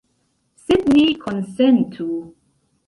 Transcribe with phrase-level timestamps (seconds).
[0.61, 2.11] Sed ni konsentu.